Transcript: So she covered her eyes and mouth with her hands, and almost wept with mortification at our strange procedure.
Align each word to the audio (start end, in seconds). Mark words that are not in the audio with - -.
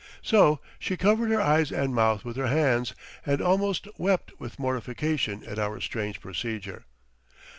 So 0.23 0.59
she 0.79 0.97
covered 0.97 1.29
her 1.29 1.39
eyes 1.39 1.71
and 1.71 1.93
mouth 1.93 2.25
with 2.25 2.35
her 2.35 2.47
hands, 2.47 2.95
and 3.23 3.39
almost 3.39 3.87
wept 3.99 4.31
with 4.39 4.57
mortification 4.57 5.43
at 5.43 5.59
our 5.59 5.79
strange 5.79 6.19
procedure. 6.19 6.85